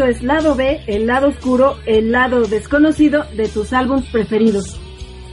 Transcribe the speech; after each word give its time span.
Esto 0.00 0.12
es 0.12 0.22
Lado 0.22 0.54
B, 0.54 0.80
el 0.86 1.06
lado 1.06 1.28
oscuro, 1.28 1.76
el 1.84 2.10
lado 2.10 2.46
desconocido 2.46 3.26
de 3.36 3.48
tus 3.48 3.74
álbumes 3.74 4.06
preferidos. 4.06 4.80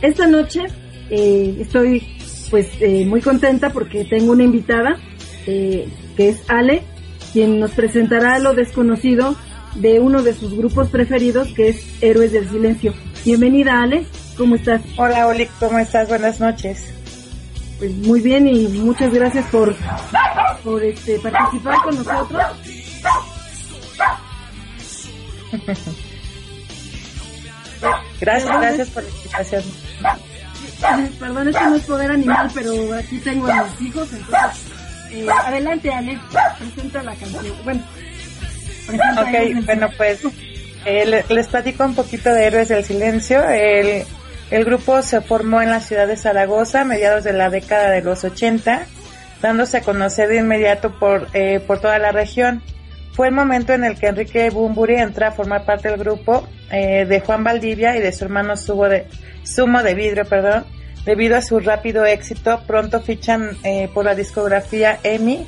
Esta 0.02 0.28
noche 0.28 0.66
eh, 1.10 1.56
estoy 1.62 2.06
pues 2.50 2.68
eh, 2.82 3.06
muy 3.06 3.22
contenta 3.22 3.70
porque 3.70 4.04
tengo 4.04 4.34
una 4.34 4.44
invitada 4.44 4.98
eh, 5.46 5.88
que 6.18 6.28
es 6.28 6.44
Ale, 6.50 6.84
quien 7.32 7.62
nos 7.62 7.72
presentará 7.72 8.40
lo 8.40 8.56
desconocido 8.56 9.38
de 9.76 10.02
uno 10.02 10.22
de 10.22 10.34
sus 10.34 10.54
grupos 10.54 10.90
preferidos 10.90 11.48
que 11.54 11.70
es 11.70 12.04
Héroes 12.04 12.34
del 12.34 12.50
Silencio. 12.50 12.94
Bienvenida 13.24 13.82
Ale, 13.82 14.06
¿cómo 14.36 14.56
estás? 14.56 14.82
Hola 14.98 15.28
Oli, 15.28 15.48
¿cómo 15.62 15.80
estás? 15.80 16.10
Buenas 16.10 16.42
noches. 16.42 16.94
Pues 17.80 17.94
muy 17.94 18.20
bien 18.20 18.50
y 18.50 18.68
muchas 18.68 19.14
gracias 19.14 19.46
por, 19.50 19.74
por 20.66 20.84
este, 20.84 21.20
participar 21.20 21.76
con 21.86 21.96
nosotros. 21.96 22.44
gracias, 28.22 28.60
gracias 28.60 28.90
por 28.90 29.04
la 29.04 29.10
invitación. 29.10 29.64
Perdón, 31.20 31.48
esto 31.48 31.70
no 31.70 31.76
es 31.76 31.84
poder 31.84 32.12
animal, 32.12 32.52
pero 32.54 32.94
aquí 32.94 33.20
tengo 33.20 33.48
a 33.48 33.64
mis 33.64 33.90
hijos, 33.90 34.14
entonces, 34.14 34.64
eh, 35.12 35.28
adelante, 35.30 35.92
Ale, 35.92 36.20
presenta 36.58 37.04
la 37.04 37.16
canción. 37.16 37.56
Bueno, 37.64 37.84
ok, 38.90 39.66
bueno, 39.66 39.90
pues 39.98 40.20
eh, 40.86 41.24
les 41.28 41.48
platico 41.48 41.86
un 41.86 41.96
poquito 41.96 42.34
de 42.34 42.46
Héroes 42.46 42.70
del 42.70 42.86
Silencio. 42.86 43.44
El, 43.50 44.04
el 44.52 44.66
grupo 44.66 45.02
se 45.02 45.22
formó 45.22 45.62
en 45.62 45.72
la 45.72 45.82
ciudad 45.82 46.08
de 46.08 46.16
Zaragoza 46.16 46.82
a 46.82 46.86
mediados 46.86 47.24
de 47.24 47.34
la 47.34 47.50
década 47.50 47.90
de 47.90 48.02
los 48.02 48.24
80, 48.24 48.86
dándose 49.42 49.78
a 49.78 49.82
conocer 49.82 50.30
de 50.30 50.38
inmediato 50.38 50.98
por, 50.98 51.28
eh, 51.34 51.60
por 51.60 51.80
toda 51.80 52.00
la 52.00 52.12
región. 52.12 52.62
Fue 53.18 53.30
el 53.30 53.34
momento 53.34 53.74
en 53.74 53.84
el 53.84 53.98
que 53.98 54.10
Enrique 54.10 54.52
Bumburi 54.52 54.98
entra 54.98 55.30
a 55.30 55.32
formar 55.32 55.66
parte 55.66 55.90
del 55.90 55.98
grupo 55.98 56.48
eh, 56.70 57.04
de 57.04 57.20
Juan 57.20 57.44
Valdivia 57.44 57.98
y 57.98 58.00
de 58.00 58.12
su 58.12 58.26
hermano 58.26 58.56
Sumo 58.56 58.88
de, 58.88 59.08
Sumo 59.42 59.82
de 59.82 59.96
Vidrio, 59.96 60.24
perdón. 60.26 60.66
Debido 61.04 61.36
a 61.36 61.42
su 61.42 61.60
rápido 61.60 62.06
éxito, 62.06 62.62
pronto 62.68 63.02
fichan 63.02 63.58
eh, 63.64 63.90
por 63.92 64.06
la 64.06 64.14
discografía 64.14 65.00
EMI 65.02 65.48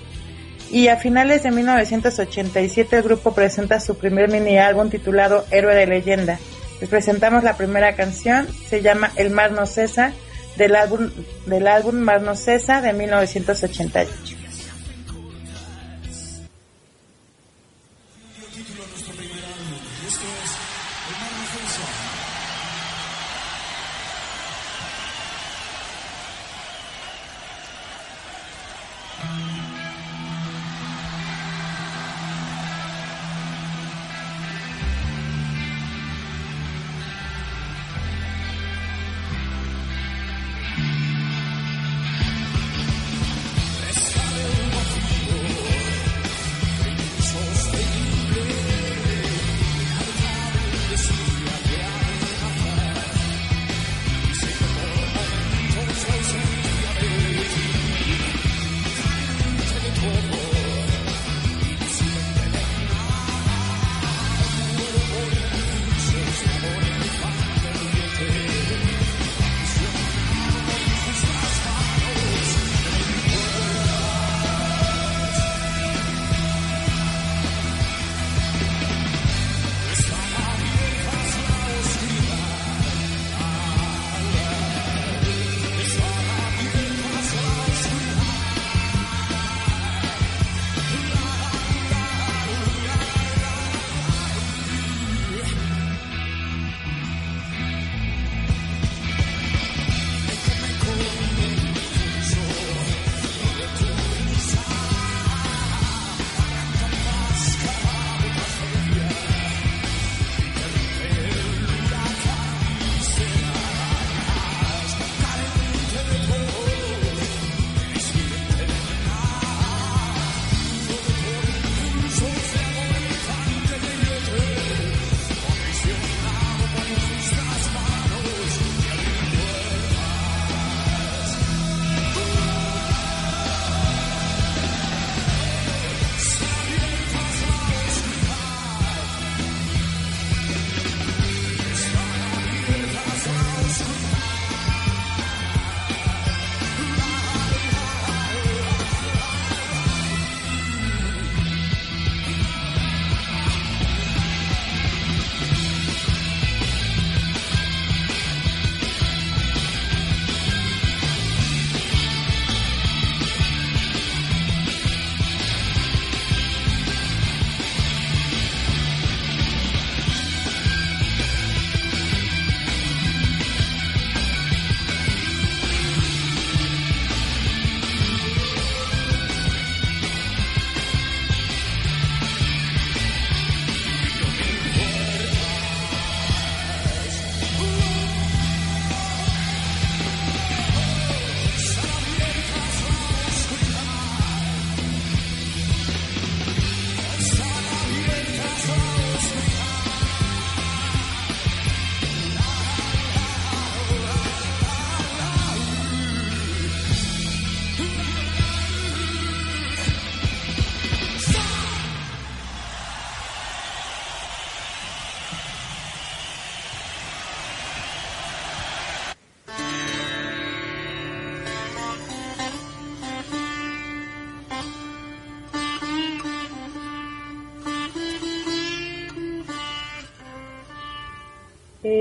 y 0.71 0.87
a 0.87 0.97
finales 0.97 1.43
de 1.43 1.51
1987 1.51 2.95
el 2.95 3.03
grupo 3.03 3.35
presenta 3.35 3.79
su 3.79 3.95
primer 3.99 4.31
mini 4.31 4.57
álbum 4.57 4.89
titulado 4.89 5.45
Héroe 5.51 5.75
de 5.75 5.85
Leyenda, 5.85 6.39
Les 6.81 6.89
presentamos 6.89 7.43
la 7.43 7.55
primera 7.55 7.95
canción, 7.95 8.47
se 8.67 8.81
llama 8.81 9.11
El 9.15 9.29
mar 9.29 9.51
no 9.51 9.67
cesa, 9.67 10.13
del 10.57 10.75
álbum, 10.75 11.11
del 11.45 11.67
álbum 11.67 11.99
Mar 11.99 12.23
no 12.23 12.33
cesa 12.33 12.81
de 12.81 12.93
1988. 12.93 14.28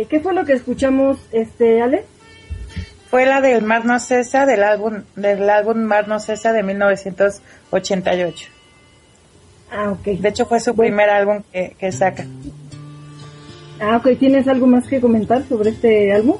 ¿Qué 0.08 0.20
fue 0.20 0.32
lo 0.34 0.44
que 0.44 0.54
escuchamos, 0.54 1.18
este, 1.32 1.82
Ale? 1.82 2.04
Fue 3.10 3.24
la 3.26 3.40
del 3.40 3.62
Mar 3.62 3.84
no 3.86 3.98
cesa 4.00 4.44
del 4.44 4.62
álbum 4.62 5.02
del 5.16 5.48
álbum 5.48 5.78
Mar 5.78 6.08
no 6.08 6.20
cesa 6.20 6.52
de 6.52 6.62
1988. 6.62 8.48
Ah, 9.70 9.92
ok. 9.92 10.04
De 10.04 10.28
hecho 10.28 10.46
fue 10.46 10.60
su 10.60 10.74
primer 10.74 11.08
álbum 11.08 11.42
que, 11.52 11.74
que 11.78 11.90
saca. 11.90 12.26
Ah, 13.80 13.96
ok. 13.96 14.18
¿Tienes 14.18 14.46
algo 14.46 14.66
más 14.66 14.86
que 14.86 15.00
comentar 15.00 15.42
sobre 15.48 15.70
este 15.70 16.12
álbum? 16.12 16.36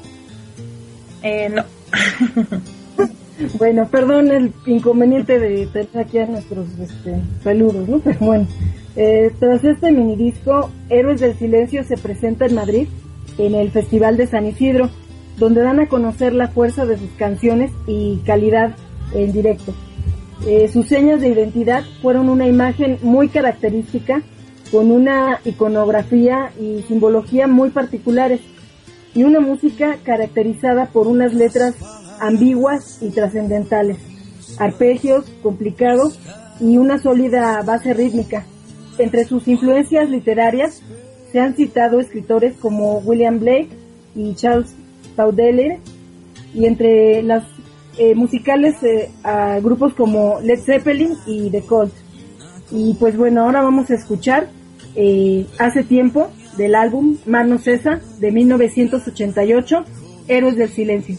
Eh, 1.23 1.49
no. 1.49 1.63
bueno, 3.57 3.87
perdón 3.87 4.31
el 4.31 4.53
inconveniente 4.67 5.39
de 5.39 5.65
tener 5.67 5.97
aquí 5.97 6.19
a 6.19 6.27
nuestros 6.27 6.67
este, 6.79 7.15
saludos, 7.43 7.87
¿no? 7.87 7.99
Pero 8.03 8.19
bueno, 8.19 8.47
eh, 8.95 9.31
tras 9.39 9.63
este 9.63 9.91
mini 9.91 10.15
disco, 10.15 10.69
Héroes 10.89 11.19
del 11.19 11.35
Silencio 11.35 11.83
se 11.83 11.97
presenta 11.97 12.45
en 12.45 12.55
Madrid 12.55 12.87
en 13.39 13.55
el 13.55 13.71
Festival 13.71 14.17
de 14.17 14.27
San 14.27 14.45
Isidro, 14.45 14.89
donde 15.37 15.61
dan 15.61 15.79
a 15.79 15.87
conocer 15.87 16.33
la 16.33 16.49
fuerza 16.49 16.85
de 16.85 16.97
sus 16.97 17.09
canciones 17.11 17.71
y 17.87 18.17
calidad 18.25 18.75
en 19.13 19.31
directo. 19.31 19.73
Eh, 20.45 20.69
sus 20.71 20.87
señas 20.87 21.21
de 21.21 21.29
identidad 21.29 21.83
fueron 22.01 22.29
una 22.29 22.47
imagen 22.47 22.99
muy 23.01 23.29
característica, 23.29 24.21
con 24.71 24.91
una 24.91 25.39
iconografía 25.45 26.51
y 26.59 26.83
simbología 26.87 27.47
muy 27.47 27.71
particulares, 27.71 28.41
y 29.15 29.23
una 29.23 29.39
música 29.39 29.97
caracterizada 30.03 30.85
por 30.87 31.07
unas 31.07 31.33
letras 31.33 31.75
ambiguas 32.19 33.01
y 33.01 33.09
trascendentales, 33.09 33.97
arpegios 34.59 35.25
complicados 35.41 36.19
y 36.59 36.77
una 36.77 36.99
sólida 36.99 37.61
base 37.63 37.93
rítmica. 37.93 38.45
Entre 38.97 39.23
sus 39.23 39.47
influencias 39.47 40.09
literarias 40.09 40.83
se 41.31 41.39
han 41.39 41.55
citado 41.55 41.99
escritores 41.99 42.55
como 42.57 42.99
William 42.99 43.39
Blake 43.39 43.69
y 44.15 44.33
Charles 44.35 44.73
Baudelaire 45.15 45.79
y 46.53 46.65
entre 46.65 47.21
las 47.23 47.43
eh, 47.97 48.15
musicales 48.15 48.75
eh, 48.83 49.09
grupos 49.61 49.93
como 49.93 50.39
Led 50.41 50.59
Zeppelin 50.59 51.15
y 51.25 51.49
The 51.49 51.61
Cult. 51.61 51.93
Y 52.71 52.95
pues 52.95 53.17
bueno, 53.17 53.43
ahora 53.43 53.61
vamos 53.61 53.89
a 53.89 53.95
escuchar 53.95 54.47
eh, 54.95 55.45
Hace 55.57 55.83
tiempo 55.83 56.29
del 56.57 56.75
álbum 56.75 57.17
Mano 57.25 57.57
Cesa 57.57 58.01
de 58.19 58.31
1988, 58.31 59.85
Héroes 60.27 60.55
del 60.57 60.69
Silencio. 60.69 61.17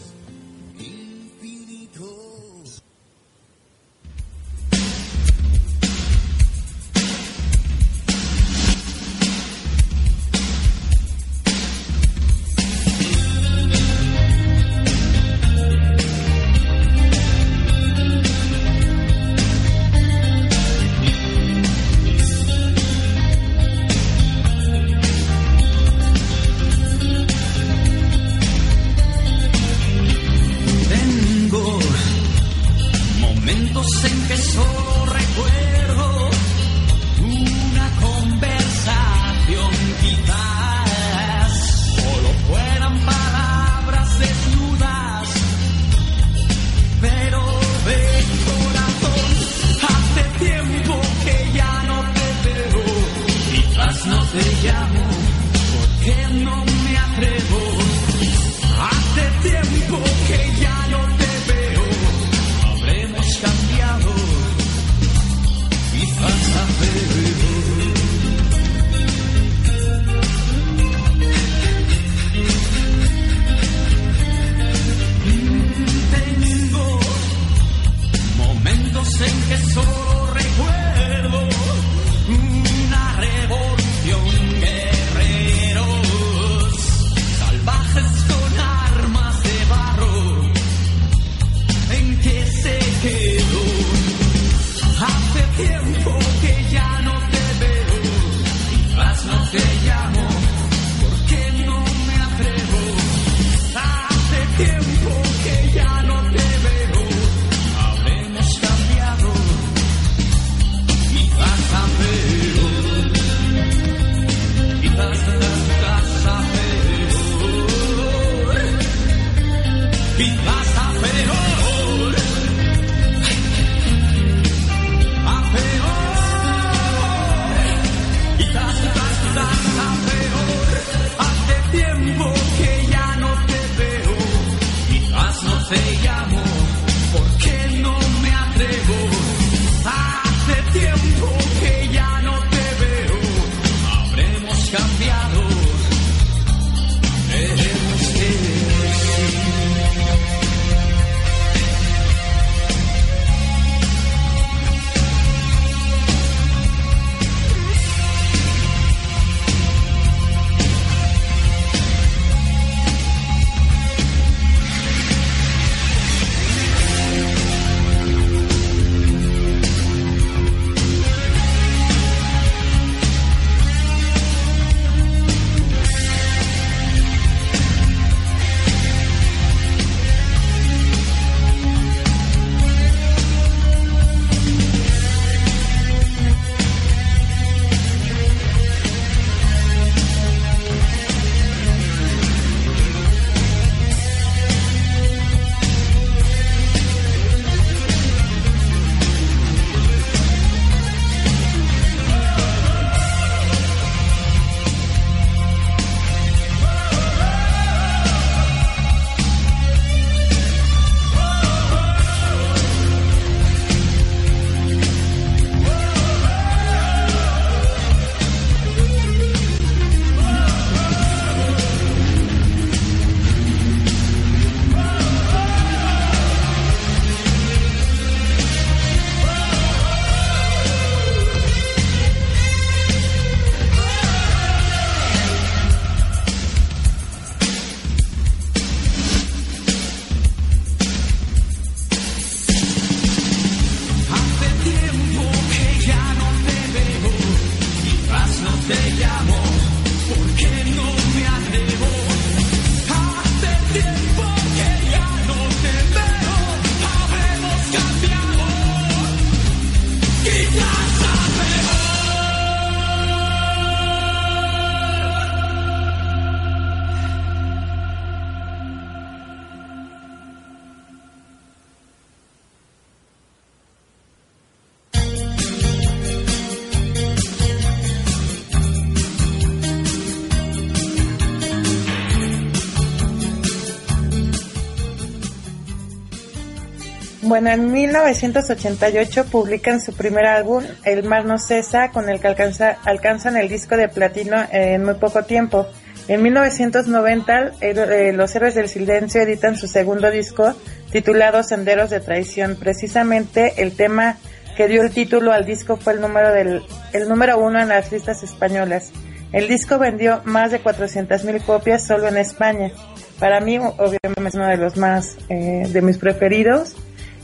Bueno, 287.31 287.49
en 287.49 287.71
1988 287.71 289.27
publican 289.31 289.79
su 289.79 289.93
primer 289.93 290.25
álbum, 290.25 290.65
El 290.83 291.05
mar 291.05 291.23
no 291.23 291.37
cesa, 291.37 291.89
con 291.89 292.09
el 292.09 292.19
que 292.19 292.27
alcanza, 292.27 292.75
alcanzan 292.83 293.37
el 293.37 293.47
disco 293.47 293.77
de 293.77 293.87
platino 293.87 294.35
en 294.51 294.83
muy 294.83 294.95
poco 294.95 295.23
tiempo. 295.23 295.65
En 296.09 296.23
1990, 296.23 297.51
eh, 297.61 298.11
Los 298.11 298.35
Héroes 298.35 298.53
del 298.53 298.67
Silencio 298.67 299.21
editan 299.21 299.55
su 299.55 299.69
segundo 299.69 300.11
disco, 300.11 300.53
titulado 300.91 301.41
Senderos 301.41 301.89
de 301.89 302.01
Traición. 302.01 302.57
Precisamente 302.57 303.63
el 303.63 303.77
tema 303.77 304.17
que 304.57 304.67
dio 304.67 304.81
el 304.81 304.91
título 304.91 305.31
al 305.31 305.45
disco 305.45 305.77
fue 305.77 305.93
el 305.93 306.01
número, 306.01 306.33
del, 306.33 306.61
el 306.91 307.07
número 307.07 307.39
uno 307.39 307.61
en 307.61 307.69
las 307.69 307.93
listas 307.93 308.23
españolas. 308.23 308.91
El 309.31 309.47
disco 309.47 309.79
vendió 309.79 310.19
más 310.25 310.51
de 310.51 310.61
400.000 310.61 311.45
copias 311.45 311.87
solo 311.87 312.09
en 312.09 312.17
España. 312.17 312.73
Para 313.19 313.39
mí, 313.39 313.57
obviamente, 313.57 314.27
es 314.27 314.35
uno 314.35 314.47
de 314.47 314.57
los 314.57 314.75
más, 314.75 315.15
eh, 315.29 315.63
de 315.69 315.81
mis 315.81 315.97
preferidos. 315.97 316.75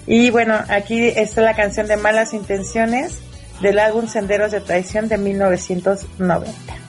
Y 0.07 0.29
bueno, 0.29 0.57
aquí 0.69 1.07
está 1.07 1.41
la 1.41 1.55
canción 1.55 1.85
de 1.87 1.97
Malas 1.97 2.33
Intenciones 2.33 3.19
del 3.61 3.77
álbum 3.77 4.07
Senderos 4.07 4.51
de 4.51 4.61
Traición 4.61 5.09
de 5.09 5.17
1990. 5.17 6.86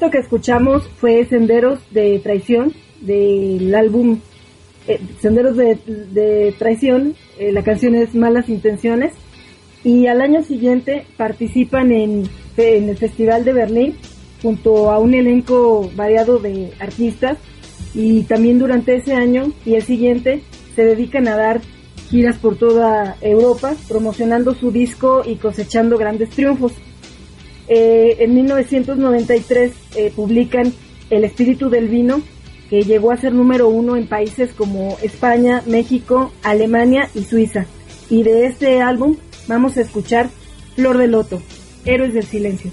Esto 0.00 0.12
que 0.12 0.18
escuchamos 0.20 0.88
fue 0.96 1.26
Senderos 1.26 1.78
de 1.90 2.18
Traición 2.20 2.72
del 3.02 3.74
álbum 3.74 4.18
eh, 4.88 4.98
Senderos 5.20 5.58
de, 5.58 6.54
Traición. 6.58 7.14
Eh, 7.38 7.52
la 7.52 7.62
canción 7.62 7.94
es 7.94 8.14
Malas 8.14 8.48
Intenciones. 8.48 9.12
Y 9.84 10.06
al 10.06 10.22
año 10.22 10.42
siguiente 10.42 11.04
participan 11.18 11.92
en, 11.92 12.22
en 12.56 12.88
el 12.88 12.96
Festival 12.96 13.44
de 13.44 13.52
Berlín 13.52 13.94
junto 14.40 14.90
a 14.90 14.98
un 14.98 15.12
elenco 15.12 15.90
variado 15.94 16.38
de 16.38 16.72
artistas 16.80 17.36
y 17.92 18.22
también 18.22 18.58
durante 18.58 18.96
ese 18.96 19.12
año 19.12 19.52
y 19.66 19.74
el 19.74 19.82
siguiente 19.82 20.40
se 20.76 20.82
dedican 20.82 21.28
a 21.28 21.36
dar 21.36 21.60
giras 22.08 22.38
por 22.38 22.56
toda 22.56 23.16
Europa 23.20 23.74
promocionando 23.86 24.54
su 24.54 24.72
disco 24.72 25.24
y 25.26 25.34
cosechando 25.34 25.98
grandes 25.98 26.30
triunfos. 26.30 26.72
Eh, 27.72 28.24
en 28.24 28.34
1993 28.34 29.72
eh, 29.94 30.12
publican 30.14 30.72
El 31.08 31.22
espíritu 31.22 31.70
del 31.70 31.88
vino, 31.88 32.20
que 32.68 32.82
llegó 32.82 33.12
a 33.12 33.16
ser 33.16 33.32
número 33.32 33.68
uno 33.68 33.96
en 33.96 34.08
países 34.08 34.52
como 34.52 34.98
España, 35.02 35.62
México, 35.66 36.32
Alemania 36.42 37.08
y 37.14 37.22
Suiza. 37.22 37.66
Y 38.10 38.24
de 38.24 38.46
este 38.46 38.82
álbum 38.82 39.16
vamos 39.46 39.76
a 39.76 39.82
escuchar 39.82 40.28
Flor 40.74 40.98
de 40.98 41.06
Loto, 41.06 41.40
Héroes 41.84 42.12
del 42.12 42.24
Silencio. 42.24 42.72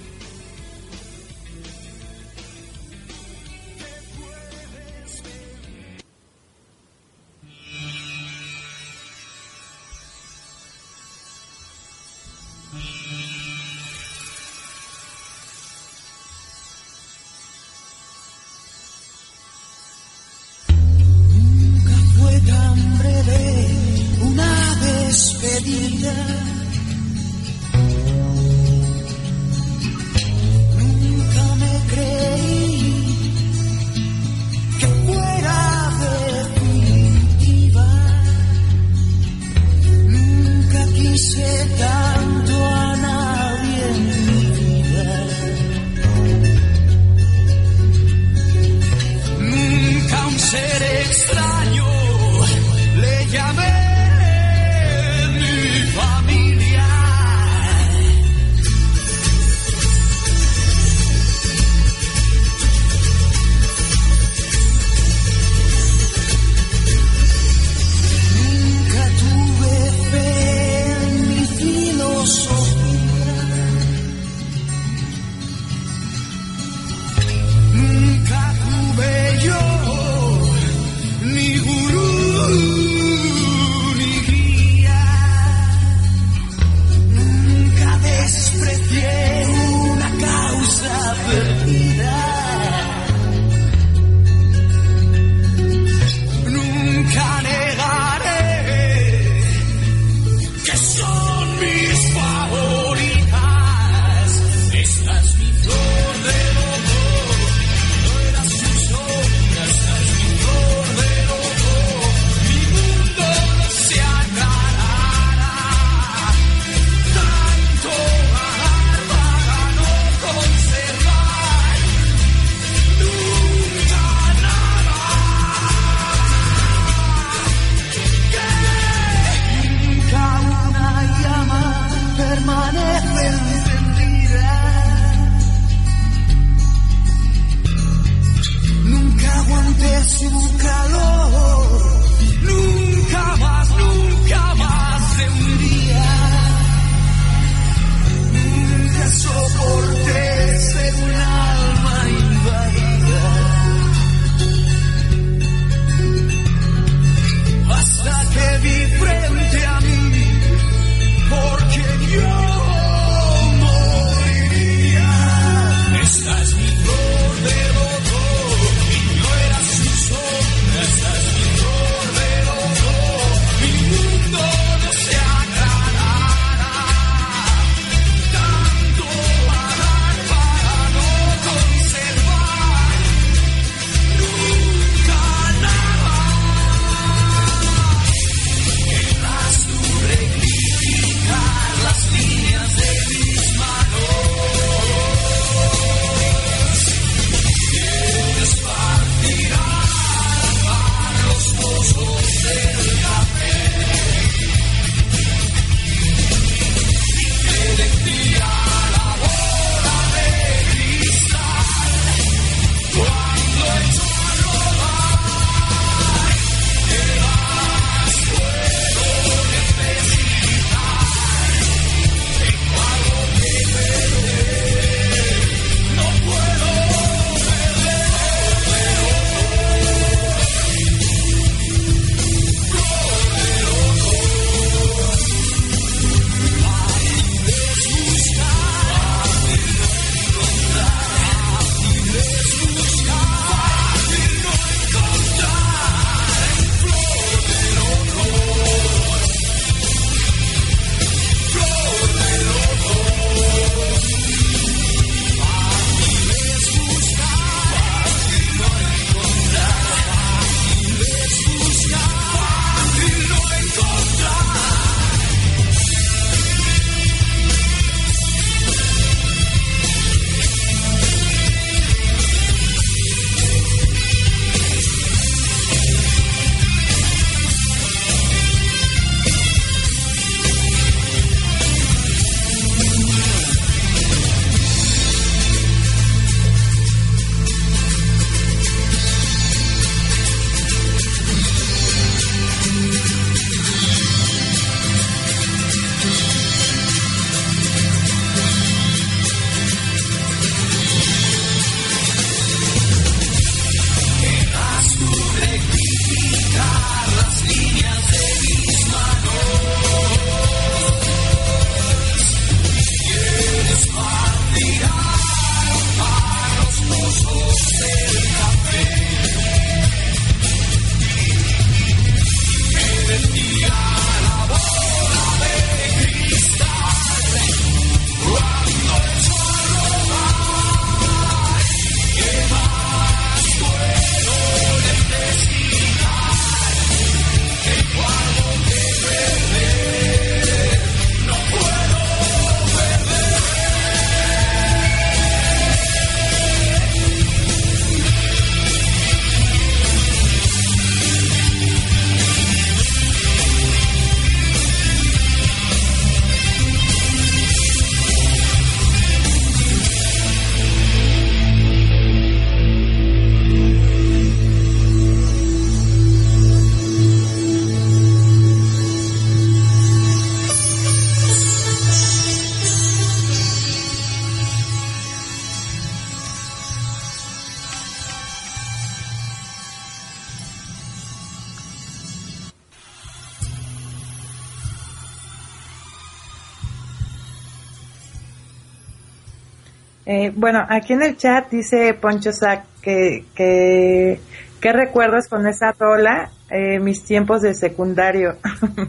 Bueno, 390.38 390.64
aquí 390.70 390.94
en 390.94 391.02
el 391.02 391.18
chat 391.18 391.50
dice 391.50 391.96
Poncho 391.96 392.32
Sac 392.32 392.64
que, 392.82 393.26
que, 393.36 394.20
¿qué 394.62 394.72
recuerdas 394.72 395.28
con 395.28 395.48
esa 395.48 395.72
rola? 395.72 396.30
Eh, 396.50 396.80
mis 396.80 397.04
tiempos 397.04 397.42
de 397.42 397.56
secundario. 397.56 398.38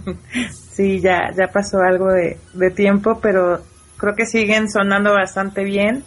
sí, 0.71 1.01
ya, 1.01 1.33
ya 1.35 1.49
pasó 1.49 1.79
algo 1.81 2.13
de, 2.13 2.39
de 2.53 2.71
tiempo, 2.71 3.19
pero 3.21 3.61
creo 3.97 4.15
que 4.15 4.27
siguen 4.27 4.71
sonando 4.71 5.15
bastante 5.15 5.65
bien. 5.65 6.05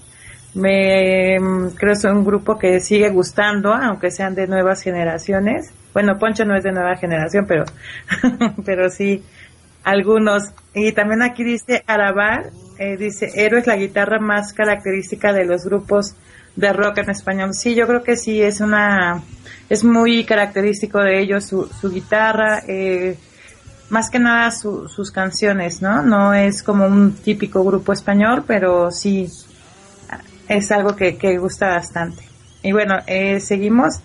Me 0.54 1.40
mm, 1.40 1.70
creo 1.76 1.94
es 1.94 2.04
un 2.04 2.24
grupo 2.24 2.60
que 2.60 2.80
sigue 2.80 3.10
gustando, 3.10 3.74
aunque 3.74 4.12
sean 4.12 4.36
de 4.36 4.48
nuevas 4.48 4.84
generaciones. 4.84 5.74
Bueno, 5.92 6.20
Poncho 6.20 6.46
no 6.46 6.56
es 6.56 6.64
de 6.64 6.72
nueva 6.72 6.96
generación, 6.98 7.46
pero, 7.48 7.66
pero 8.66 8.90
sí, 8.90 9.24
algunos. 9.84 10.44
Y 10.74 10.92
también 10.92 11.22
aquí 11.22 11.44
dice 11.44 11.84
Arabar, 11.88 12.52
eh, 12.78 12.98
dice, 12.98 13.32
Héroe 13.36 13.60
es 13.60 13.68
la 13.68 13.76
guitarra 13.76 14.20
más 14.20 14.54
característica 14.54 15.34
de 15.34 15.46
los 15.46 15.66
grupos 15.66 16.16
de 16.56 16.74
rock 16.74 17.00
en 17.00 17.10
español. 17.10 17.54
Sí, 17.54 17.76
yo 17.76 17.88
creo 17.88 18.04
que 18.04 18.18
sí, 18.18 18.42
es 18.42 18.62
una, 18.62 19.22
es 19.70 19.84
muy 19.84 20.24
característico 20.24 21.00
de 21.00 21.20
ellos 21.20 21.46
su, 21.46 21.68
su 21.68 21.92
guitarra, 21.92 22.64
eh, 22.68 23.18
más 23.90 24.10
que 24.10 24.20
nada 24.20 24.52
sus 24.52 25.12
canciones, 25.12 25.82
¿no? 25.82 26.02
No 26.02 26.34
es 26.34 26.64
como 26.64 26.86
un 26.86 27.14
típico 27.14 27.64
grupo 27.64 27.92
español, 27.92 28.46
pero 28.48 28.90
sí 28.90 29.28
es 30.48 30.72
algo 30.72 30.96
que, 30.96 31.18
que 31.18 31.38
gusta 31.38 31.68
bastante. 31.68 32.24
Y 32.64 32.72
bueno, 32.72 32.96
eh, 33.08 33.40
seguimos. 33.40 34.00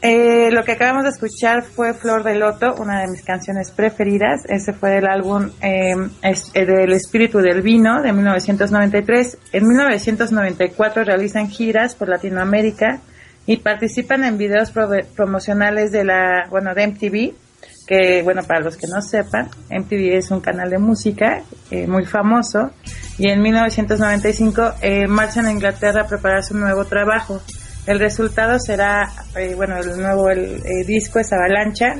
Eh, 0.00 0.50
lo 0.52 0.62
que 0.62 0.72
acabamos 0.72 1.02
de 1.02 1.10
escuchar 1.10 1.64
fue 1.64 1.92
Flor 1.92 2.22
de 2.22 2.36
Loto, 2.36 2.74
una 2.78 3.00
de 3.00 3.08
mis 3.08 3.22
canciones 3.22 3.72
preferidas. 3.72 4.44
Ese 4.48 4.72
fue 4.72 4.90
del 4.90 5.06
álbum 5.08 5.50
em, 5.60 6.10
eh, 6.22 6.64
del 6.64 6.92
Espíritu 6.92 7.38
del 7.38 7.62
Vino 7.62 8.00
de 8.00 8.12
1993. 8.12 9.38
En 9.52 9.66
1994 9.66 11.02
realizan 11.02 11.48
giras 11.48 11.96
por 11.96 12.08
Latinoamérica 12.08 13.00
y 13.44 13.56
participan 13.56 14.22
en 14.22 14.38
videos 14.38 14.72
promocionales 15.16 15.90
de 15.90 16.04
la, 16.04 16.46
bueno, 16.48 16.74
de 16.74 16.86
MTV, 16.86 17.34
que 17.88 18.22
bueno, 18.22 18.42
para 18.44 18.60
los 18.60 18.76
que 18.76 18.86
no 18.86 19.00
sepan, 19.00 19.48
MTV 19.68 20.16
es 20.16 20.30
un 20.30 20.40
canal 20.40 20.70
de 20.70 20.78
música 20.78 21.42
eh, 21.72 21.88
muy 21.88 22.04
famoso 22.04 22.70
y 23.16 23.30
en 23.30 23.42
1995 23.42 24.74
marchan 25.08 25.46
a 25.46 25.50
Inglaterra 25.50 26.02
a 26.02 26.06
preparar 26.06 26.44
su 26.44 26.54
nuevo 26.54 26.84
trabajo. 26.84 27.40
El 27.88 28.00
resultado 28.00 28.58
será, 28.58 29.10
eh, 29.34 29.54
bueno, 29.54 29.78
el 29.78 29.96
nuevo 29.96 30.28
el, 30.28 30.60
eh, 30.62 30.84
disco 30.86 31.20
es 31.20 31.32
Avalancha, 31.32 31.94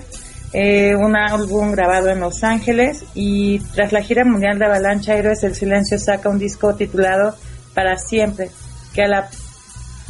eh, 0.52 0.94
un 0.94 1.16
álbum 1.16 1.72
grabado 1.72 2.10
en 2.10 2.20
Los 2.20 2.44
Ángeles 2.44 3.04
y 3.14 3.58
tras 3.74 3.90
la 3.90 4.02
gira 4.02 4.22
mundial 4.26 4.58
de 4.58 4.66
Avalancha, 4.66 5.14
Héroes 5.14 5.40
del 5.40 5.54
Silencio 5.54 5.98
saca 5.98 6.28
un 6.28 6.38
disco 6.38 6.74
titulado 6.74 7.34
Para 7.72 7.96
Siempre, 7.96 8.50
que 8.92 9.04
a 9.04 9.08
la, 9.08 9.30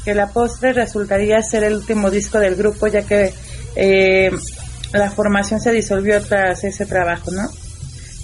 que 0.04 0.16
la 0.16 0.26
postre 0.26 0.72
resultaría 0.72 1.40
ser 1.42 1.62
el 1.62 1.74
último 1.74 2.10
disco 2.10 2.40
del 2.40 2.56
grupo 2.56 2.88
ya 2.88 3.02
que 3.02 3.32
la 4.92 5.10
formación 5.12 5.60
se 5.60 5.70
disolvió 5.70 6.20
tras 6.20 6.64
ese 6.64 6.86
trabajo, 6.86 7.30
¿no? 7.30 7.48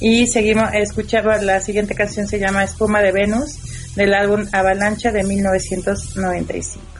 Y 0.00 0.26
seguimos, 0.26 0.70
escuchando 0.74 1.30
la 1.40 1.60
siguiente 1.60 1.94
canción 1.94 2.26
se 2.26 2.40
llama 2.40 2.64
Espuma 2.64 3.00
de 3.00 3.12
Venus 3.12 3.94
del 3.94 4.12
álbum 4.12 4.44
Avalancha 4.50 5.12
de 5.12 5.22
1995. 5.22 6.93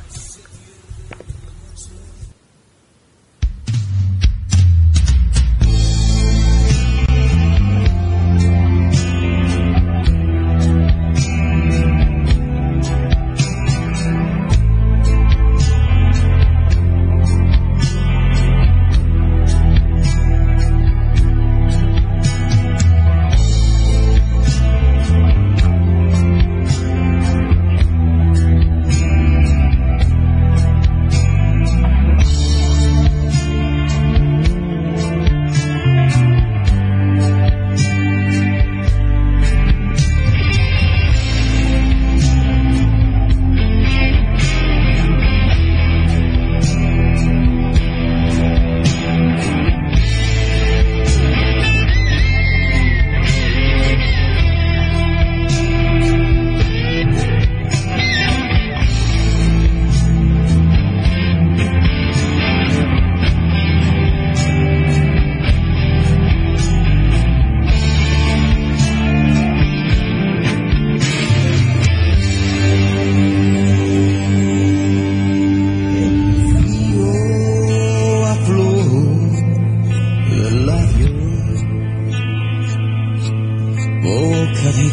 boca 84.04 84.68
de 84.78 84.88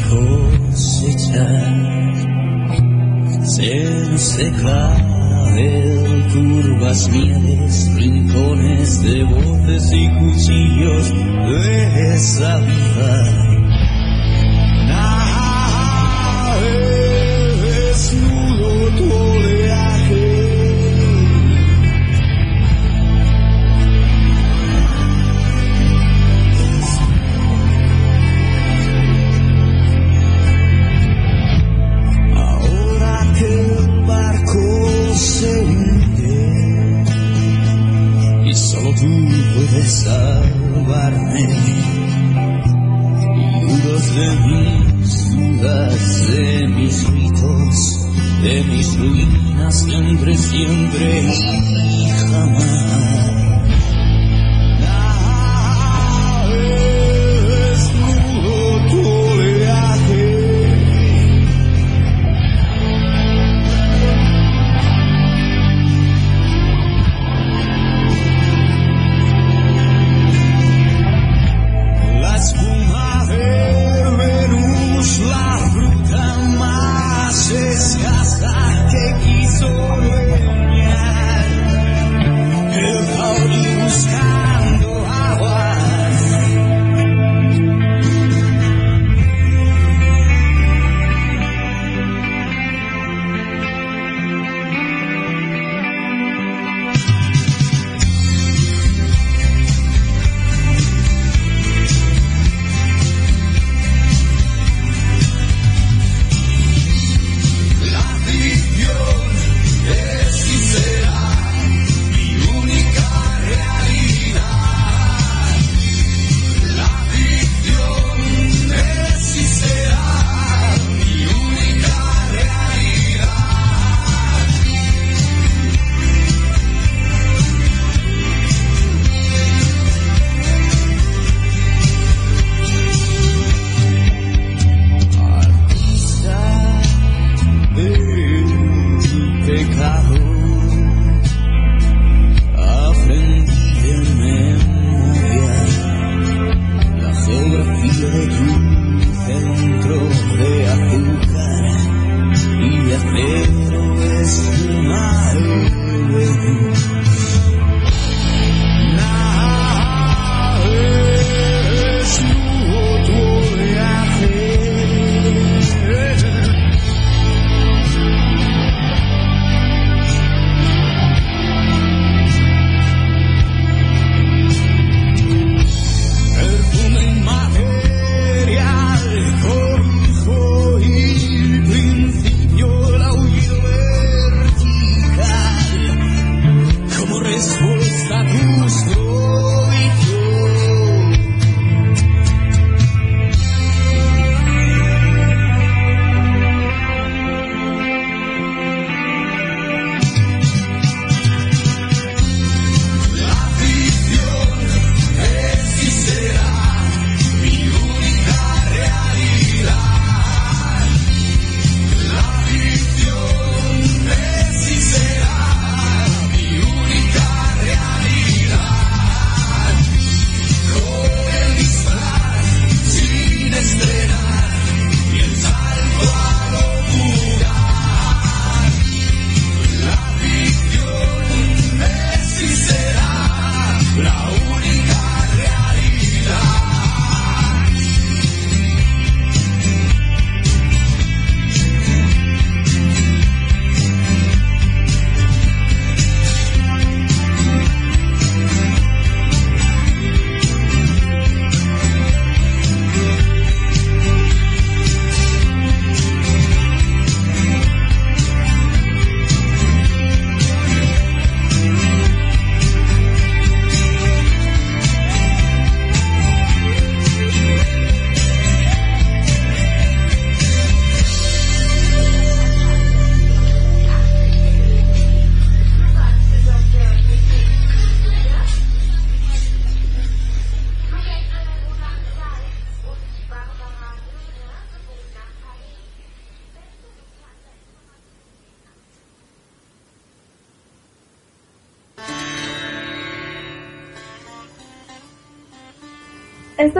cosechar. 0.69 1.71
Se 3.45 3.71
nos 4.09 4.21
seca 4.21 4.95
en 5.57 6.21
curvas 6.31 7.09
mieles, 7.09 7.93
rincones 7.95 9.03
de 9.03 9.23
voces 9.23 9.91
y 9.91 10.09
cuchillos 10.17 11.13
de 11.65 12.13
esa. 12.15 13.50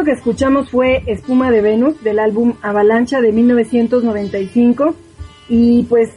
Esto 0.01 0.13
que 0.13 0.17
escuchamos 0.17 0.71
fue 0.71 1.03
Espuma 1.05 1.51
de 1.51 1.61
Venus 1.61 2.03
del 2.03 2.17
álbum 2.17 2.55
Avalancha 2.63 3.21
de 3.21 3.31
1995 3.31 4.95
y 5.47 5.83
pues 5.83 6.09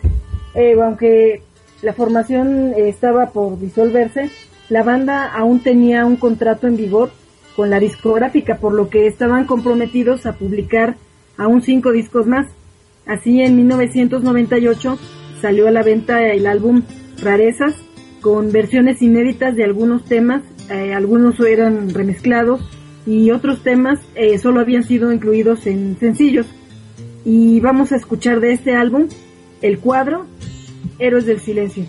eh, 0.55 0.75
aunque 0.83 1.43
la 1.83 1.93
formación 1.93 2.73
estaba 2.79 3.27
por 3.27 3.59
disolverse, 3.59 4.31
la 4.71 4.85
banda 4.85 5.27
aún 5.27 5.61
tenía 5.61 6.07
un 6.07 6.17
contrato 6.17 6.67
en 6.67 6.79
vigor 6.79 7.11
con 7.57 7.69
la 7.69 7.79
discográfica 7.79 8.57
por 8.57 8.73
lo 8.73 8.89
que 8.89 9.07
estaban 9.07 9.45
comprometidos 9.45 10.25
a 10.25 10.33
publicar 10.33 10.97
aún 11.37 11.61
cinco 11.61 11.93
discos 11.93 12.27
más. 12.27 12.47
Así 13.05 13.43
en 13.43 13.55
1998 13.55 14.99
salió 15.43 15.69
a 15.69 15.73
la 15.73 15.83
venta 15.83 16.27
el 16.27 16.47
álbum 16.47 16.85
Rarezas 17.21 17.75
con 18.23 18.51
versiones 18.51 19.03
inéditas 19.03 19.55
de 19.57 19.65
algunos 19.65 20.07
temas, 20.07 20.41
eh, 20.71 20.95
algunos 20.95 21.39
eran 21.41 21.91
remezclados 21.91 22.63
y 23.07 23.31
otros 23.31 23.63
temas 23.63 24.01
eh, 24.15 24.39
solo 24.39 24.61
habían 24.61 24.85
sido 24.85 25.13
incluidos 25.13 25.67
en 25.67 25.99
sencillos. 25.99 26.47
Y 27.25 27.61
vamos 27.61 27.93
a 27.93 27.97
escuchar 27.97 28.41
de 28.41 28.53
este 28.53 28.75
álbum 28.75 29.09
el 29.63 29.79
cuadro 29.79 30.27
Héroes 30.99 31.27
del 31.27 31.41
Silencio. 31.41 31.87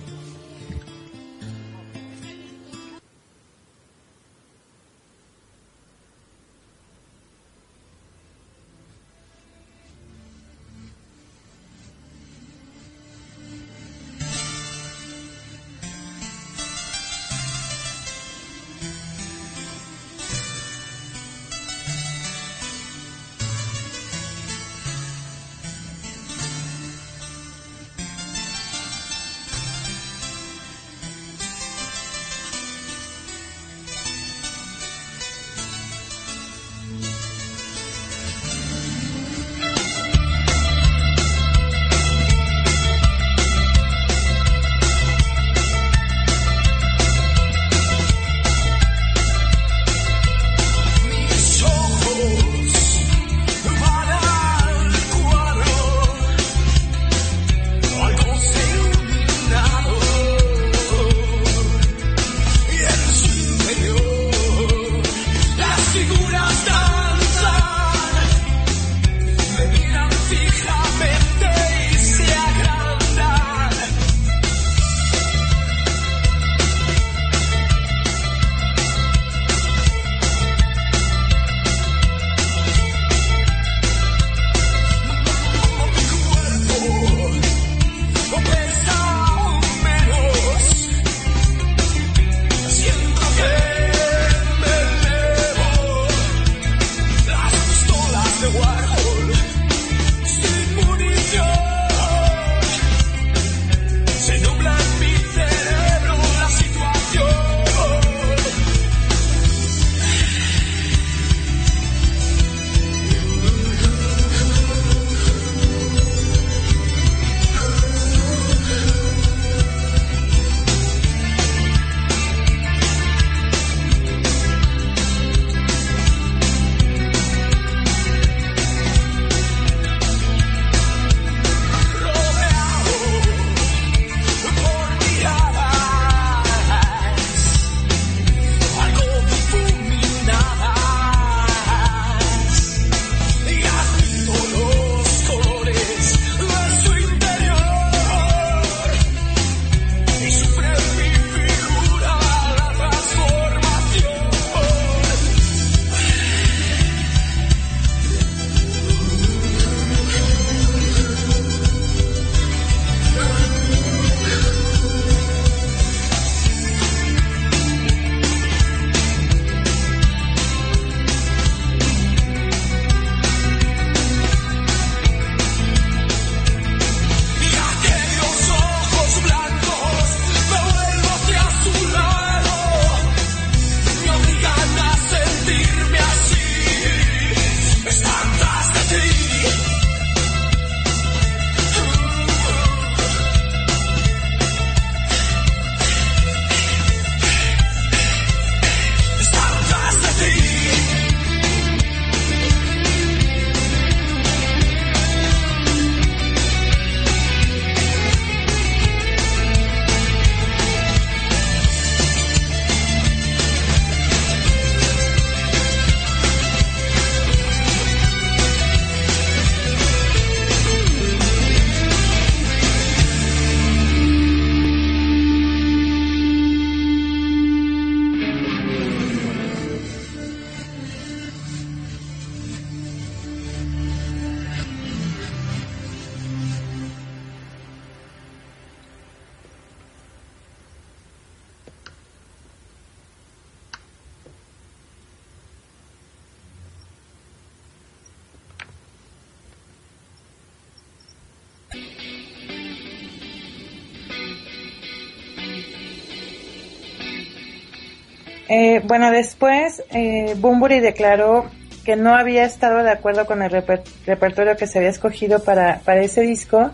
Eh, 258.57 258.79
bueno, 258.85 259.11
después 259.11 259.83
eh, 259.89 260.33
declaró 260.81 261.43
que 261.83 261.97
no 261.97 262.15
había 262.15 262.45
estado 262.45 262.83
de 262.83 262.89
acuerdo 262.89 263.25
con 263.25 263.41
el 263.41 263.51
repertorio 263.51 264.55
que 264.55 264.65
se 264.65 264.77
había 264.77 264.91
escogido 264.91 265.43
para, 265.43 265.81
para 265.83 266.01
ese 266.01 266.21
disco, 266.21 266.71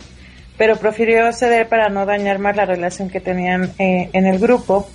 pero 0.60 0.76
prefirió 0.76 1.34
ceder 1.34 1.68
para 1.70 1.90
no 1.90 2.06
dañar 2.06 2.38
más 2.38 2.56
la 2.56 2.66
relación 2.66 3.10
que 3.10 3.20
tenían 3.20 3.74
eh, 3.80 4.12
en 4.14 4.28
el 4.28 4.38
grupo. 4.38 4.88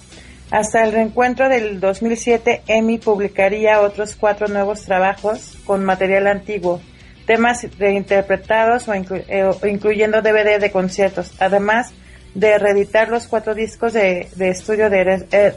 Hasta 0.53 0.85
el 0.85 0.93
reencuentro 0.93 1.49
del 1.49 1.81
2007, 1.81 2.63
Emi 2.69 2.99
publicaría 2.99 3.81
otros 3.81 4.15
cuatro 4.15 4.47
nuevos 4.47 4.83
trabajos 4.83 5.59
con 5.65 5.85
material 5.85 6.29
antiguo, 6.29 6.81
temas 7.27 7.67
reinterpretados 7.81 8.87
o, 8.87 8.95
eh, 8.95 9.51
incluyendo 9.69 10.23
DVD 10.23 10.61
de 10.61 10.71
conciertos, 10.71 11.35
además 11.41 11.93
de 12.37 12.59
reeditar 12.59 13.09
los 13.09 13.27
cuatro 13.27 13.57
discos 13.57 13.93
de, 13.93 14.29
estudio 14.39 14.89
de 14.89 15.27
eh, 15.33 15.55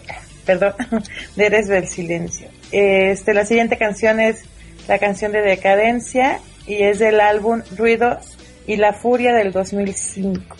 perdón, 0.50 0.74
de 1.36 1.46
Eres 1.46 1.68
del 1.68 1.88
Silencio. 1.88 2.48
Este, 2.72 3.36
la 3.36 3.46
siguiente 3.46 3.78
canción 3.78 4.20
es 4.20 4.46
la 4.88 4.98
canción 4.98 5.32
de 5.32 5.42
Decadencia 5.42 6.40
y 6.66 6.82
es 6.82 6.98
del 6.98 7.20
álbum 7.20 7.62
Ruido 7.78 8.20
y 8.66 8.78
la 8.78 8.94
Furia 8.94 9.32
del 9.34 9.52
2005. 9.52 10.58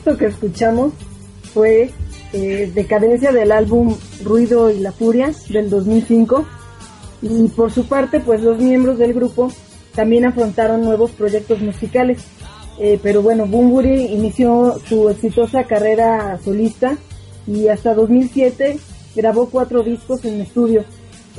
Esto 0.00 0.16
que 0.16 0.26
escuchamos 0.26 0.94
fue 1.52 1.90
eh, 2.32 2.72
Decadencia 2.74 3.32
del 3.32 3.52
álbum 3.52 3.94
Ruido 4.24 4.70
y 4.70 4.78
la 4.78 4.92
Furia 4.92 5.30
del 5.50 5.68
2005 5.68 6.46
y 7.20 7.48
por 7.48 7.70
su 7.70 7.86
parte 7.86 8.18
pues 8.20 8.40
los 8.40 8.58
miembros 8.58 8.96
del 8.96 9.12
grupo 9.12 9.52
también 9.94 10.24
afrontaron 10.24 10.80
nuevos 10.80 11.10
proyectos 11.10 11.60
musicales. 11.60 12.22
Eh, 12.78 12.98
pero 13.02 13.20
bueno, 13.20 13.44
Bumburi 13.44 14.06
inició 14.06 14.80
su 14.88 15.10
exitosa 15.10 15.64
carrera 15.64 16.38
solista 16.42 16.96
y 17.46 17.68
hasta 17.68 17.92
2007 17.92 18.78
grabó 19.14 19.50
cuatro 19.50 19.82
discos 19.82 20.24
en 20.24 20.40
estudio. 20.40 20.84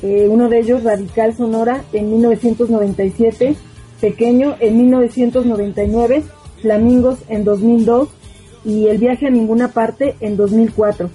Eh, 0.03 0.27
uno 0.29 0.49
de 0.49 0.59
ellos, 0.59 0.83
Radical 0.83 1.35
Sonora, 1.35 1.83
en 1.93 2.11
1997, 2.11 3.55
Pequeño 3.99 4.55
en 4.59 4.77
1999, 4.77 6.23
Flamingos 6.61 7.17
en 7.27 7.43
2002 7.43 8.20
y 8.63 8.87
El 8.87 8.97
viaje 8.97 9.27
a 9.27 9.29
ninguna 9.29 9.69
parte 9.69 10.15
en 10.19 10.37
2004. 10.37 11.09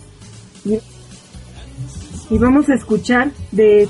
Y, 0.65 0.79
y 2.31 2.39
vamos 2.39 2.69
a 2.69 2.75
escuchar 2.75 3.31
de 3.53 3.89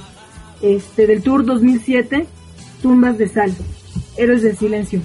este 0.63 1.07
del 1.07 1.23
Tour 1.23 1.45
2007, 1.45 2.27
Tumbas 2.83 3.19
de 3.19 3.29
Sal, 3.29 3.55
Héroes 4.17 4.43
del 4.43 4.57
Silencio. 4.57 5.01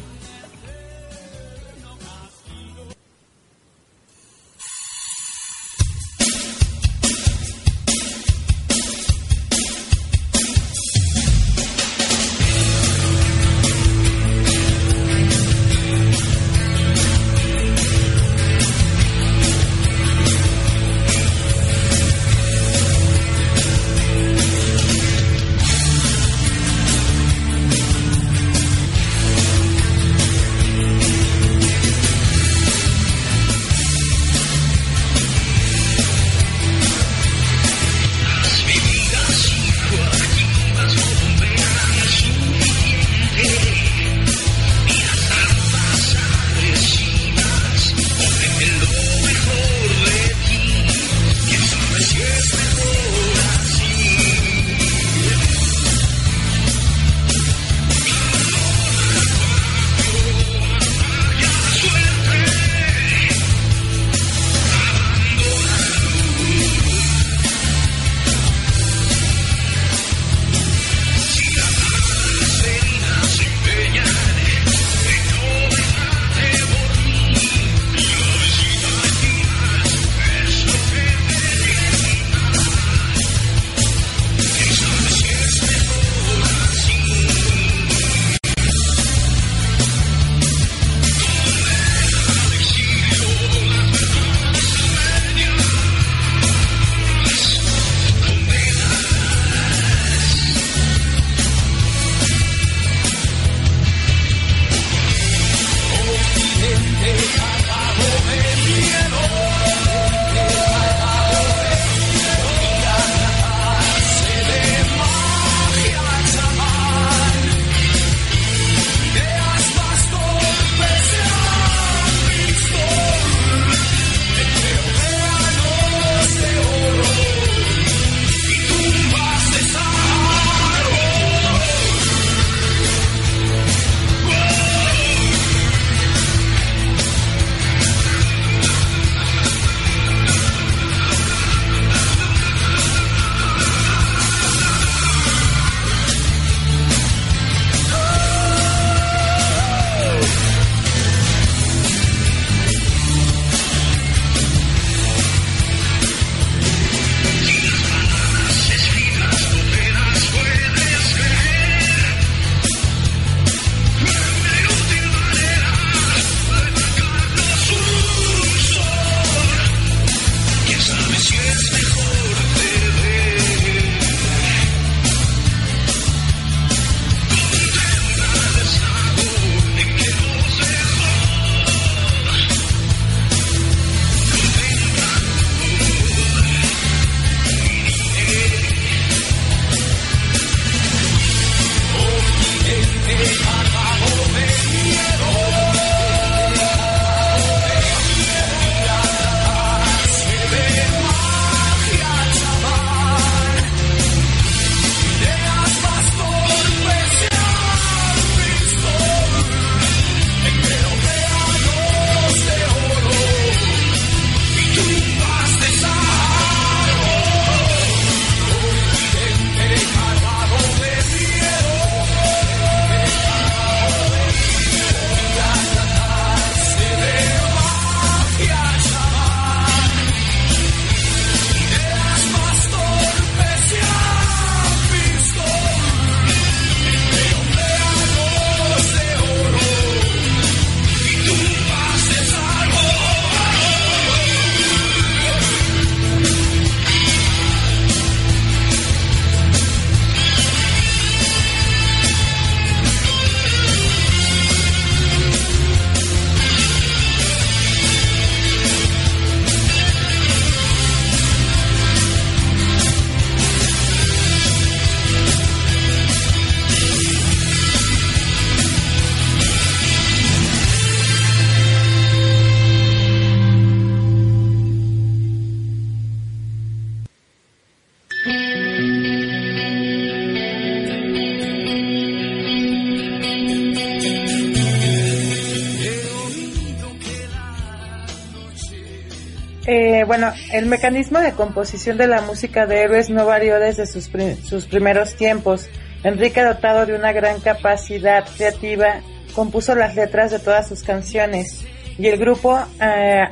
El 290.51 290.65
mecanismo 290.65 291.19
de 291.19 291.33
composición 291.33 291.97
de 291.97 292.07
la 292.07 292.21
música 292.21 292.65
de 292.65 292.81
Héroes 292.81 293.09
no 293.09 293.25
varió 293.25 293.59
desde 293.59 293.85
sus, 293.85 294.09
sus 294.43 294.65
primeros 294.67 295.15
tiempos. 295.15 295.69
Enrique, 296.03 296.43
dotado 296.43 296.85
de 296.85 296.95
una 296.95 297.13
gran 297.13 297.39
capacidad 297.39 298.25
creativa, 298.35 299.01
compuso 299.33 299.75
las 299.75 299.95
letras 299.95 300.31
de 300.31 300.39
todas 300.39 300.67
sus 300.67 300.83
canciones 300.83 301.65
y 301.97 302.07
el 302.07 302.17
grupo 302.17 302.59
eh, 302.81 303.27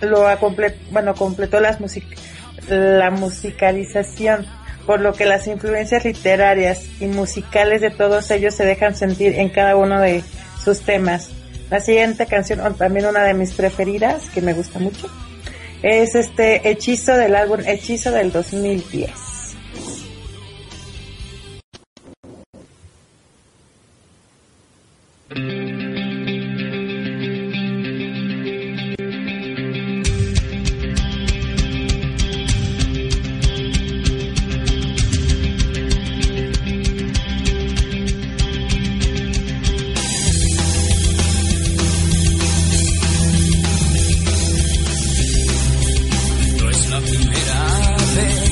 lo 0.00 0.26
bueno, 0.90 1.14
completó 1.14 1.60
las 1.60 1.78
la 2.68 3.10
musicalización, 3.10 4.46
por 4.86 5.00
lo 5.00 5.12
que 5.12 5.26
las 5.26 5.46
influencias 5.46 6.04
literarias 6.04 6.84
y 7.00 7.06
musicales 7.06 7.80
de 7.80 7.90
todos 7.90 8.30
ellos 8.30 8.54
se 8.54 8.64
dejan 8.64 8.96
sentir 8.96 9.38
en 9.38 9.50
cada 9.50 9.76
uno 9.76 10.00
de 10.00 10.22
sus 10.62 10.80
temas. 10.80 11.30
La 11.70 11.80
siguiente 11.80 12.26
canción, 12.26 12.60
también 12.76 13.06
una 13.06 13.22
de 13.24 13.34
mis 13.34 13.52
preferidas, 13.52 14.28
que 14.30 14.40
me 14.40 14.52
gusta 14.52 14.78
mucho, 14.78 15.08
es 15.84 16.14
este 16.14 16.66
Hechizo 16.66 17.14
del 17.14 17.36
álbum 17.36 17.60
Hechizo 17.60 18.10
del 18.10 18.32
2010. 18.32 19.33
Que 47.30 47.36
sientes 47.36 48.43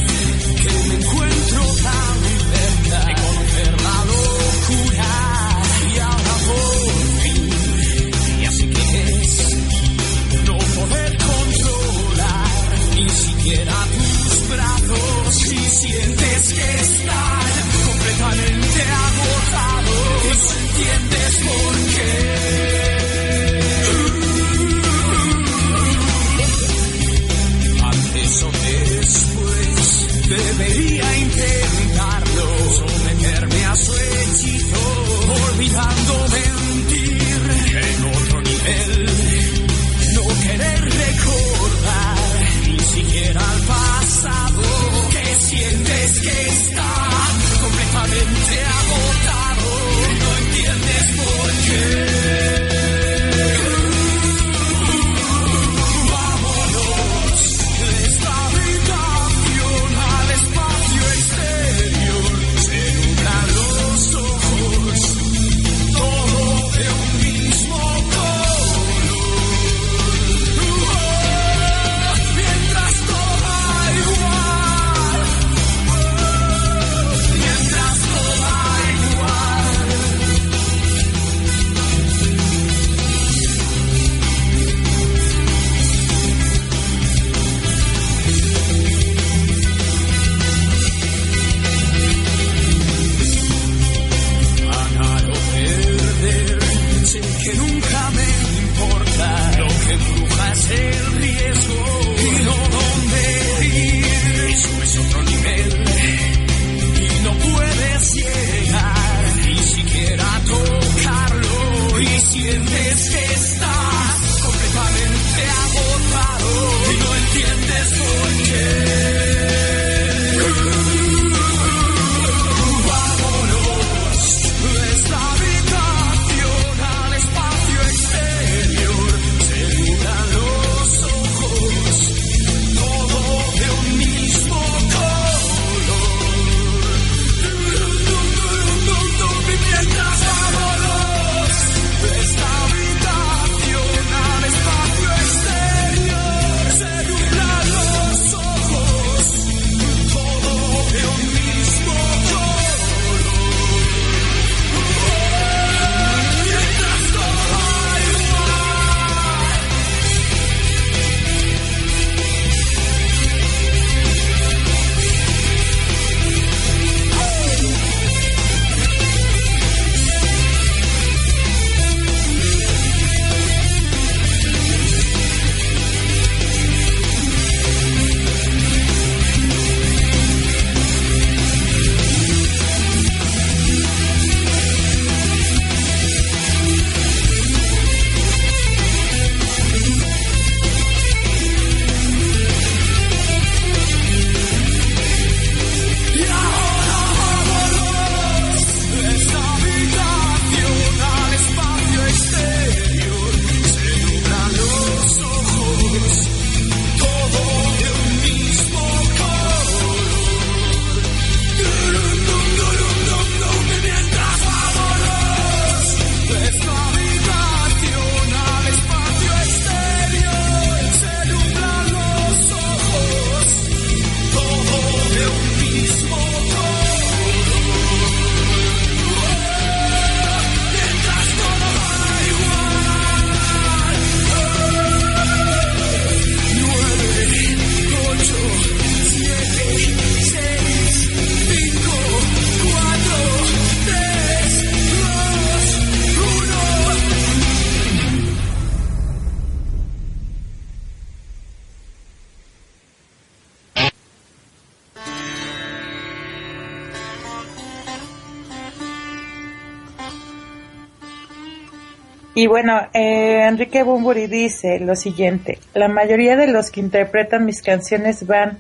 Y 262.43 262.49
bueno, 262.49 262.89
eh, 262.93 263.47
Enrique 263.47 263.85
Bumburi 263.85 264.27
dice 264.27 264.81
lo 264.81 264.97
siguiente, 264.97 265.61
la 265.75 265.87
mayoría 265.87 266.35
de 266.35 266.49
los 266.49 266.73
que 266.73 266.81
interpretan 266.81 267.47
mis 267.47 267.63
canciones 267.63 268.27
van, 268.27 268.59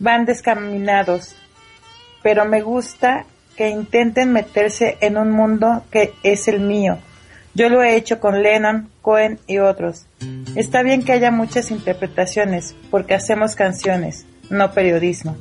van 0.00 0.24
descaminados, 0.24 1.36
pero 2.24 2.44
me 2.46 2.62
gusta 2.62 3.24
que 3.56 3.68
intenten 3.68 4.32
meterse 4.32 4.96
en 5.00 5.18
un 5.18 5.30
mundo 5.30 5.84
que 5.92 6.14
es 6.24 6.48
el 6.48 6.58
mío. 6.58 6.98
Yo 7.54 7.68
lo 7.68 7.80
he 7.84 7.94
hecho 7.94 8.18
con 8.18 8.42
Lennon, 8.42 8.90
Cohen 9.02 9.38
y 9.46 9.58
otros. 9.58 10.04
Está 10.56 10.82
bien 10.82 11.04
que 11.04 11.12
haya 11.12 11.30
muchas 11.30 11.70
interpretaciones, 11.70 12.74
porque 12.90 13.14
hacemos 13.14 13.54
canciones, 13.54 14.26
no 14.50 14.72
periodismo. 14.72 15.36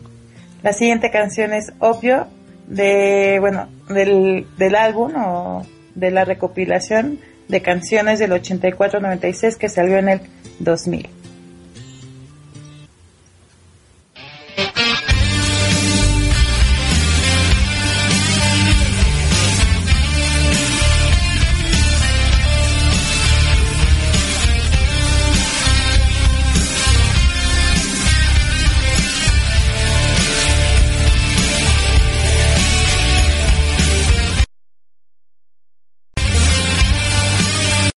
La 0.61 0.73
siguiente 0.73 1.09
canción 1.09 1.51
es 1.51 1.73
Obvio, 1.79 2.27
de, 2.67 3.39
bueno, 3.39 3.69
del, 3.89 4.45
del 4.59 4.75
álbum 4.75 5.13
o 5.15 5.65
de 5.95 6.11
la 6.11 6.25
recopilación 6.25 7.19
de 7.47 7.61
canciones 7.61 8.19
del 8.19 8.31
84-96 8.31 9.57
que 9.57 9.69
salió 9.69 9.97
en 9.97 10.09
el 10.09 10.21
2000. 10.59 11.20